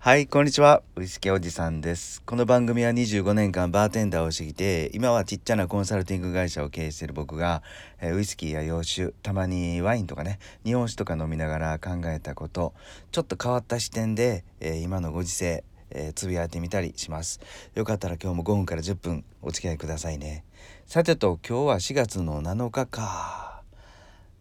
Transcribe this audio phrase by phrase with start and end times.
[0.00, 0.84] はい、こんにちは。
[0.94, 2.22] ウイスキーおじさんです。
[2.22, 7.64] この番組は25年間バーテンダーをしてきて、今はちっちゃなコンサルティング会社を経営している僕が、
[8.00, 12.74] えーウイスキーや洋酒、たまにワインとかね、日本酒とか飲みながら考えたこと、
[13.10, 17.40] ちょっと変わった視点で、えー今のご時世、えーつぶやいてみたりします。
[17.74, 20.44] よかったら今日も5分から10分お付き合いくださいね。
[20.86, 23.62] さてと、今日は4月の7日か。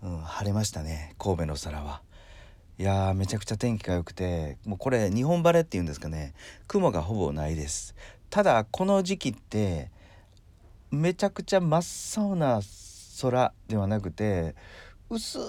[0.00, 2.02] うん、晴れましたね、神戸の空は。
[2.80, 6.32] いやーめちゃくちゃ天気が良くてもうこれ日本晴れっていうんですかね
[6.66, 7.94] 雲がほぼないです。
[8.30, 9.90] ただこの時期って
[10.90, 11.78] めちゃくちゃ真
[12.20, 12.62] っ青な
[13.20, 14.54] 空ではなくて
[15.10, 15.40] 薄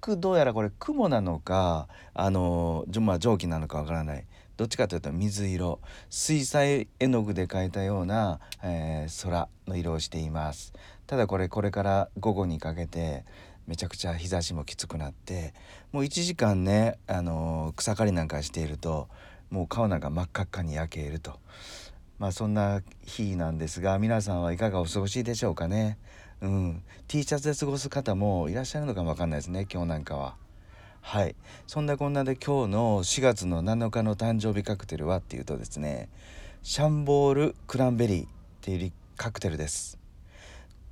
[0.00, 4.24] くどうやらこれ雲なのかあのじょまあ蒸気なのかわからない。
[4.56, 10.72] どっちかというと水色水彩絵の具で描いたような、えー空の色をしています。
[11.06, 13.26] ただこれこれから午後にかけて
[13.68, 15.52] めちゃくちゃ日差しもきつくなって
[15.92, 19.08] もう1時間ね、あのー草刈りなんかしていると
[19.50, 21.38] もう顔なんか真っ赤っかに焼けると。
[22.18, 25.98] まあそんな日なんですが皆さんはいかがお過ごしでしょうかね。
[26.40, 26.82] うん。
[27.06, 30.36] T シャツで過ごす方もいらっしゃるのかもわかんないですね今日なんかは。
[31.02, 31.36] はい。
[31.66, 36.08] そんなこんなで今日の4月の7日の誕生日カクテルはっていうとですね
[36.62, 38.28] シャンボールクランベリーっ
[38.62, 39.97] ていうカクテルです。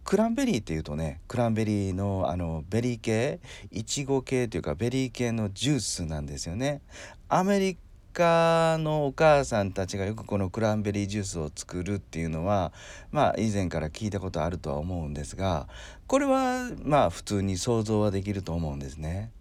[0.06, 3.40] クランベリーっていうとねクランベリーのあのベリー系
[3.72, 6.80] いちご系というかベリー系のジュースなんですよね。
[7.28, 7.76] アメリ
[8.12, 12.72] カのお母さんたちがよくこのクランベリージュースを作るっていうのは
[13.10, 15.66] まあ以前から聞いたことあるとは思うんですが
[16.06, 19.32] これはまあ普通に想像はできると思うんですね。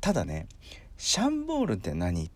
[0.00, 0.48] ただね
[0.96, 2.30] シャンボールって何っ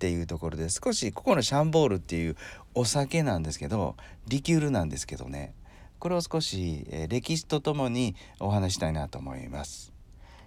[0.00, 2.36] ていうところで少しここのシャンボールっていう
[2.74, 3.94] お酒なんですけど
[4.26, 5.54] リキュールなんですけどね。
[5.98, 9.92] これを少し、えー歴史とともにお話したいなと思います。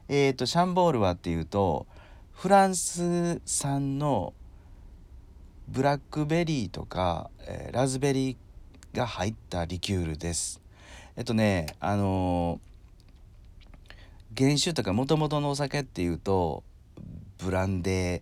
[0.08, 1.86] えー、とシャンボールはっていうと
[2.32, 4.34] フランス産の
[5.68, 10.62] ブラックベリーとか、えーラズベリーが入ったリキュールです。
[11.16, 12.70] えっとねあのー
[14.38, 16.64] 原酒とかもともとのお酒っていうと
[17.40, 18.22] ブランデー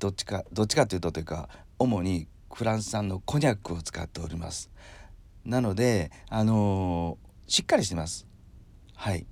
[0.00, 4.70] どっちかどっちかっていうとというか主にフランス産のコニャックを使っております。
[5.44, 8.26] なのであのーしっかりしてます。
[8.94, 9.26] はい。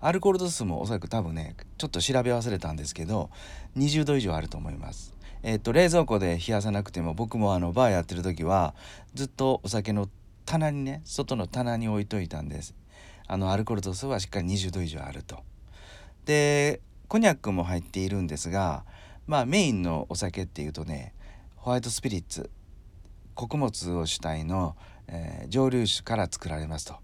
[0.00, 3.28] アルコール度数もおそらく多分ねちょっと調べ忘れたんですけど
[3.76, 5.14] 20度以上あると思います。
[5.42, 8.74] えっと冷蔵庫で冷やさなくても僕もあのバーやってる時は
[9.12, 10.08] ずっとお酒の
[10.46, 12.74] 棚にね外の棚に置いといたんです。
[13.26, 15.40] あのアルコール度数はしっかり20度以上あると。
[16.24, 18.86] でコニャックも入っているんですが
[19.26, 21.12] まあメインのお酒っていうとね
[21.56, 22.50] ホワイトスピリッツ
[23.34, 24.74] 穀物を主体の、
[25.08, 26.96] えー蒸留酒から作られますと。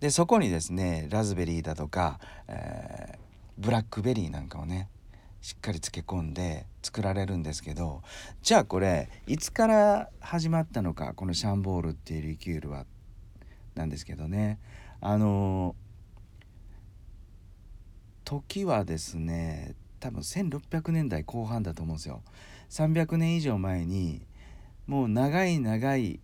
[0.00, 3.26] でそこにですねラズベリーだとか、えー
[3.58, 4.90] ブラックベリーなんかをね
[5.40, 8.02] しっかり漬け込んで作られるんですけど
[8.42, 12.84] じゃあこれいつから始まったのかこのシャンボールっていうリキュールは
[13.74, 14.58] なんですけどね
[15.00, 15.74] あの
[18.24, 22.22] 時はですね多分1600年代後半だと思うんですよ。
[22.70, 24.26] 300年以上前に
[24.86, 26.20] もう長い長い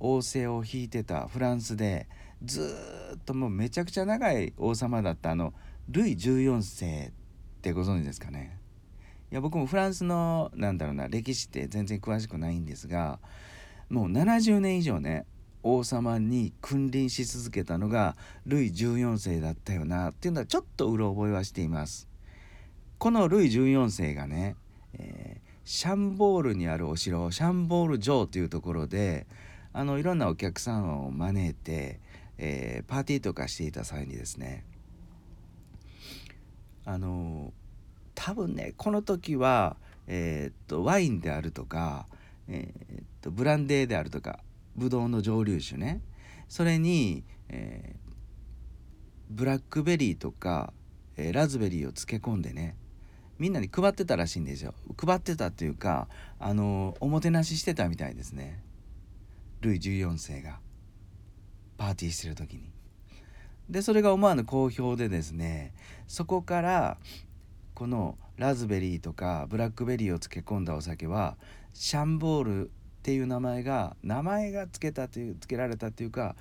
[0.00, 2.08] 王政を引いてたフランスで
[2.42, 2.74] ず
[3.16, 5.52] っともうめちゃくちゃ長い王様だったあの
[5.88, 7.12] ルイ14世っ
[7.60, 8.58] てご存知ですかね？
[9.30, 13.20] いや僕もフランスのなんだろうな歴史って全然詳しくないんですが
[13.88, 15.26] もう70年以上ね
[15.62, 22.08] 王様に君臨し続けたのがルイ14世だったよなっていうのはちょっとうろ覚えはしています。
[22.98, 24.56] このルイ14世がね、
[24.94, 29.28] えーシャンボールにあるお城シャンボール城というところで
[29.72, 32.00] あのいろんなお客さんを招いて、
[32.38, 34.64] えーパーティーとかしていた際にですね
[36.84, 37.52] あの
[38.14, 39.76] 多分ねこの時は、
[40.06, 42.06] えーっとワインであるとか、
[42.48, 44.40] えーっとブランデーであるとか
[44.76, 46.00] ブドウの蒸留酒ね
[46.48, 48.10] それに、えー
[49.32, 50.72] ブラックベリーとか、
[51.16, 52.74] えラズベリーを漬け込んでね
[53.38, 54.74] みんなに配ってたらしいんですよ。
[54.98, 56.08] 配ってたっていうか
[56.40, 58.60] あのおもてなししてたみたいですね。
[59.60, 60.58] ルイ14世が
[61.76, 62.70] パーティーしてる時に
[63.68, 65.72] でそれが思わぬ好評でですね
[66.08, 66.98] そこから
[67.74, 71.36] このラズベリーとかブラックベリーを漬け込んだお酒は
[71.72, 72.70] シャンボールっ
[73.02, 76.36] ていう名前が名前が付けたという付けられたというか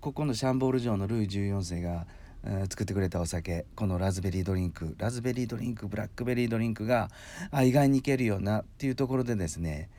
[0.00, 2.06] ここのシャンボール城のルイ14世が、
[2.44, 7.10] えー作ってくれたお酒このラズベリードリンクラズベリードリンクブラックベリードリンクが
[7.50, 9.90] あ意外にいけるよなっていうところでですね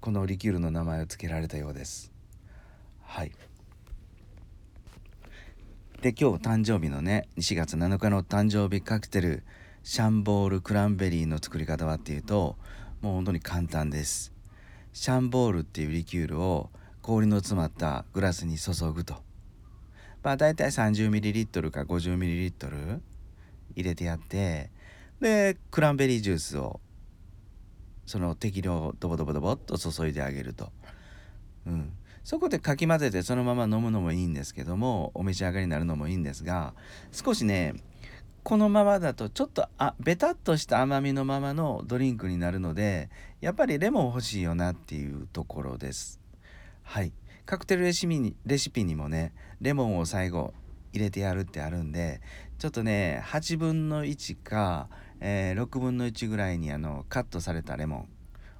[0.00, 2.11] このリキュールの名前を付けられたようです。
[3.12, 3.32] はい。
[6.00, 9.42] で今日誕生日のね4月7日の誕生日カクテル
[9.82, 12.56] シャンボールクランベリーの作り方はっていうと
[13.02, 14.32] もう本当に簡単です。
[14.94, 16.70] シャンボールっていうリキュールを
[17.02, 19.16] 氷の詰まったグラスに注ぐと。
[20.22, 23.00] まあ大体 30ml か 50ml
[23.76, 24.70] 入れてやって
[25.20, 26.80] でクランベリージュースを
[28.06, 30.72] その適量ドボドボドボっと注いであげると、
[31.66, 31.92] うん、
[32.24, 36.74] そこでかき混ぜてそのまま飲むのもいいんですけどもお召し上がりになるのもいいんですが
[37.10, 37.74] 少しね
[38.42, 43.08] このままだとちょっとあベタっとした甘みのままのドリンクになるので
[43.40, 46.20] やっぱりレモン欲しいよなっていうところです。
[46.82, 47.12] はい。
[47.46, 50.54] カクテルレシピにレシピにもねレモンを最後
[50.92, 52.20] 入れてやるってあるんで
[52.58, 54.88] ちょっとね8分の1か、
[55.20, 58.08] えー、6分の1ぐらいにあのカットされたレモン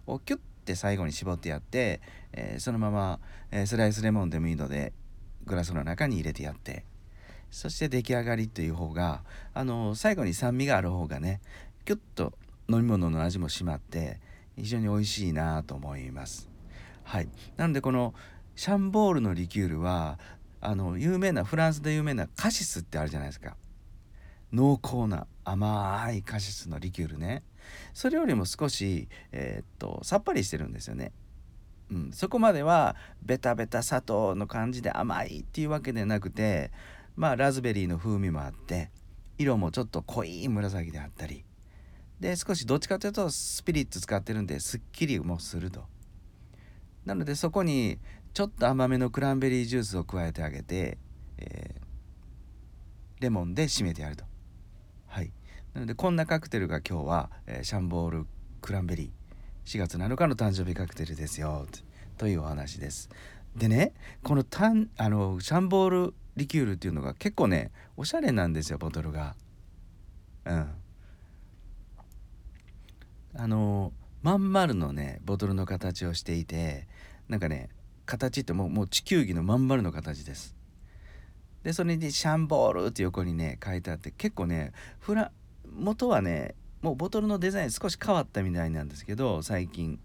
[0.07, 2.01] をキュッて最後に絞ってやって、
[2.33, 3.21] えー、そのまま、
[3.51, 4.93] えー、スライスレモンでもいいので
[5.45, 6.85] グラスの中に入れてやって。
[7.53, 9.23] そして出来上がりという方が
[9.53, 11.43] あの最後に酸味がある方がね
[11.85, 12.33] キュッと
[12.69, 14.21] 飲み物の味も締まって
[14.57, 16.49] 非常に美味しいなと思います。
[17.05, 18.15] はい、なのでこの
[18.57, 20.19] シャンボールのリキュールは
[20.63, 23.55] あの有名なフランスで有名なカシスってあるじゃないですか。
[24.53, 27.43] 濃厚な甘いカシスのリキュールね。
[27.95, 31.13] それよりも少し、えー、っとさっぱりしてるんですよね。
[31.91, 36.71] うん、そこまではベタベタ砂糖の感じで甘いっていうわけでなくて
[37.17, 38.91] まあラズベリーの風味もあって
[39.37, 41.45] 色もちょっと濃い紫であったり。
[42.21, 45.85] で少しどっちかというとスピリッツ使ってるんですっきりもすると。
[47.05, 47.99] なのでそこに
[48.33, 50.99] ちょっと甘めのクランベリージュースを加えてあげて、
[51.39, 54.32] えー、レモンで締めてやると。
[55.75, 58.27] なのでこんなカクテルが今日は、えー、シャンボール
[58.61, 61.67] クランベリー4月7日の誕生日カクテルですよ
[62.19, 63.09] というお話です。
[63.57, 69.35] でねこのタンあのシャンボールリキュールっていうのが結構ねおしゃれなんですよボトルが。
[70.45, 70.69] うん。
[73.35, 73.93] あの
[74.23, 76.87] まん丸のねボトルの形をしていて
[77.29, 77.71] なんかね
[78.05, 80.55] 形ってもうもう地球儀のまん丸の形です。
[81.63, 85.31] でそれにシャンボールって横にね書いてあって結構ねフラ
[85.77, 89.99] 元はねもうボトルのデザイン少し変わったみたいなんですけど最近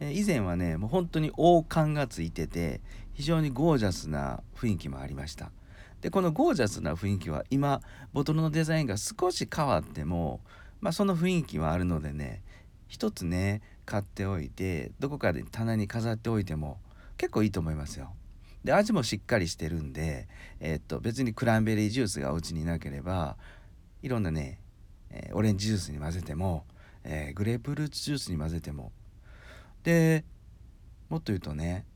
[0.00, 2.80] え以前はねもう本当に王冠がついてて
[3.12, 5.50] 非常にゴージャスな雰囲気もありました
[6.00, 7.80] でこのゴージャスな雰囲気は今
[8.12, 10.40] ボトルのデザインが少し変わっても、
[10.80, 12.42] まあ、その雰囲気はあるのでね
[12.88, 16.78] 一つね買っておいてどこかで棚に飾っておいても
[17.16, 18.10] 結構いいと思いますよ。
[18.64, 20.28] で味もしっかりしてるんで、
[20.60, 23.36] えー、っと別にクランベリージュースがお家になければ
[24.02, 24.59] いろんなね、
[25.10, 26.64] えー、オレンジジュースに混ぜても、
[27.04, 28.92] えー、グレープフルーツジュースに混ぜても。
[29.82, 30.24] で
[31.08, 31.86] もっと言うとね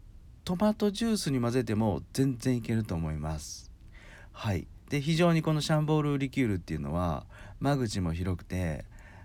[0.44, 3.70] トマトジュースに混ぜても全然いけると思います。
[4.32, 4.66] はい。
[4.90, 7.26] で非常にこのシャンボールリキュールっていうのは
[7.60, 8.84] 間口も広くて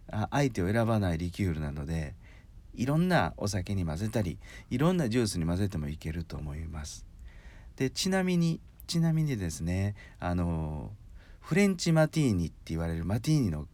[0.09, 2.15] あ相手を選ばないリキュールなので
[2.73, 4.37] いろんなお酒に混ぜたり
[4.69, 7.05] いろんなジュースに混ぜてもいけると思います。
[7.75, 10.91] でちなみにちなみにですねあの
[11.41, 13.67] フレンチマティーニって言われるマティーニの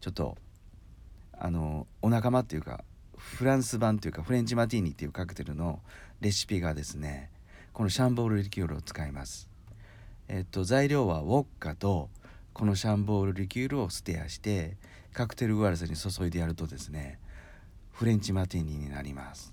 [0.00, 0.36] ちょっと
[1.32, 2.84] あのお仲間っていうか
[3.16, 5.80] フランス版というかフレンチマティーニっていうカクテルの
[6.20, 7.30] レシピがですね
[7.72, 9.50] このシャンボールリキュールを使います。
[10.28, 12.08] えっと材料はウォッカと
[12.52, 14.76] このシャンボールリキュールをステアして
[15.12, 17.18] カクテルグラスに注いでやるとですね
[17.92, 19.52] フレンチマティーニになります。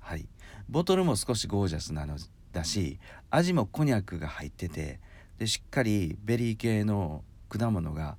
[0.00, 0.26] はい。
[0.68, 2.16] ボトルも少しゴージャスなの
[2.52, 2.98] だし
[3.30, 5.00] 味もコニャックが入ってて
[5.38, 8.16] でしっかりベリー系の果物が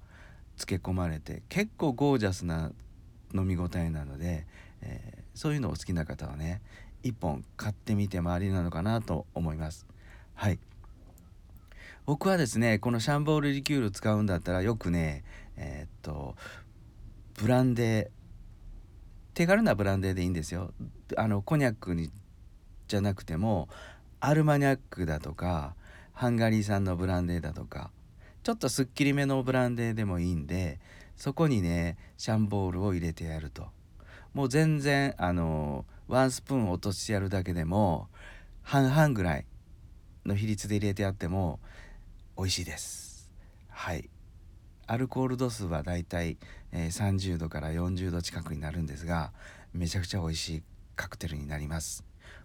[0.57, 2.71] 漬け込まれて結構ゴージャスな
[3.33, 4.45] 飲み応えなので、
[4.81, 6.61] えー、そういうのを好きな方はね
[7.03, 9.85] 1本買ってみてもありなのかなと思います。
[10.35, 10.59] はい。
[12.05, 15.23] 僕はですねこのシャンボールリキュール使うんだったらよくね
[15.55, 16.35] えー、っと
[17.35, 18.23] ブランデー
[19.33, 20.73] 手軽なブランデーでいいんですよ。
[21.17, 22.11] あのコニャックに
[22.87, 23.67] じゃなくても
[24.19, 25.75] アルマニャックだとか
[26.13, 27.91] ハンガリー産のブランデーだとか
[28.43, 30.79] ちょっとすっきりめのブランデーでもいいんで
[31.15, 33.67] そこにねシャンボールを入れてやると。
[34.33, 38.09] もう全然あのワンスプーン落としてやるだけでも
[38.61, 39.45] 半々ぐらい
[40.25, 41.59] の比率で入れてやっても
[42.37, 43.29] 美味しいです。
[43.69, 44.09] はい。
[44.87, 46.37] アルコール度数はだいたい、
[46.73, 49.31] 30度から40度近くになるんですが
[49.73, 50.63] めちゃくちゃ美味しい
[50.97, 52.03] カクテルになります。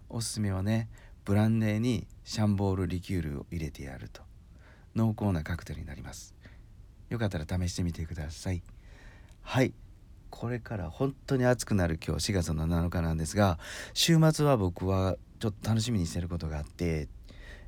[0.08, 0.88] おすすめはね
[1.24, 4.27] ブランデーにシャンボールリキュールを入れてやると。
[4.98, 6.34] 濃厚なカクテルになります。
[7.08, 8.62] よかったら試してみてください。
[9.42, 9.72] はい。
[10.30, 13.58] これから本当に暑くなる今日4月の7日なんですが
[13.94, 17.08] 週末は僕はちょっと楽しみにしてることがあって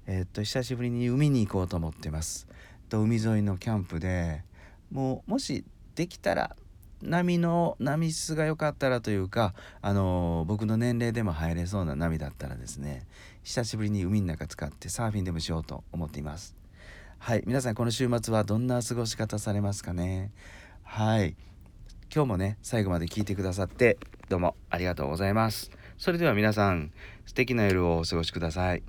[0.06, 2.46] えー、っと久しぶりに海に行こうと思ってます。
[2.88, 4.42] と海沿いのキャンプで
[4.90, 6.56] もうもしできたら
[7.02, 13.06] 波の波質が良かったらというか、あの僕の年齢でも入れそうな波だったらですね
[13.42, 16.59] 久しぶりに海の中使ってサーフィンでもしようと思っています。
[17.22, 17.42] はい。
[17.46, 20.32] 皆さんこの週末はどんな過ごし方されますかね？
[20.82, 21.36] はい。
[22.12, 23.98] 今日もね最後まで聞いてくださって
[24.30, 25.70] どうもありがとうございます。
[25.98, 26.92] それでは皆さん
[27.26, 28.82] 素敵な夜をお過ごしください。